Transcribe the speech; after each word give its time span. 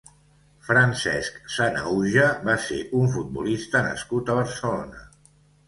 Francesc 0.69 1.37
Sanahuja 1.57 2.25
va 2.49 2.57
ser 2.69 2.79
un 3.03 3.13
futbolista 3.19 3.85
nascut 3.91 4.35
a 4.37 4.41
Barcelona. 4.43 5.09